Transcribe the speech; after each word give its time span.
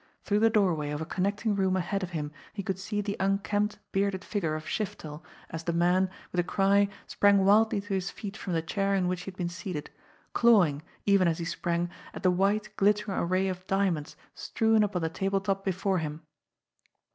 Through 0.23 0.39
the 0.39 0.49
doorway 0.49 0.89
of 0.89 0.99
a 0.99 1.05
connecting 1.05 1.53
room 1.55 1.77
ahead 1.77 2.01
of 2.01 2.09
him 2.09 2.31
he 2.53 2.63
could 2.63 2.79
see 2.79 3.01
the 3.01 3.15
unkempt, 3.19 3.77
bearded 3.91 4.25
figure 4.25 4.55
of 4.55 4.65
Shiftel 4.65 5.21
as 5.21 5.21
ONE 5.21 5.21
ISAAC 5.21 5.23
SHIFTEL 5.25 5.25
37 5.51 5.75
the 5.75 5.79
man, 5.79 6.09
with 6.31 6.39
a 6.39 6.43
cry, 6.43 6.89
sprang 7.05 7.45
wildly 7.45 7.81
to 7.81 7.93
his 7.93 8.09
feet 8.09 8.35
from 8.35 8.53
the 8.53 8.63
chair 8.63 8.95
in 8.95 9.07
which 9.07 9.21
he 9.21 9.25
had 9.29 9.37
been 9.37 9.47
seated, 9.47 9.91
clawing, 10.33 10.81
even 11.05 11.27
as 11.27 11.37
he 11.37 11.45
sprang, 11.45 11.87
at 12.15 12.23
the 12.23 12.31
white, 12.31 12.75
glittering 12.77 13.15
array 13.19 13.47
of 13.47 13.67
diamonds 13.67 14.15
strewn 14.33 14.81
upon 14.83 15.03
the 15.03 15.09
table 15.09 15.39
top 15.39 15.63
before 15.63 15.99
him. 15.99 16.23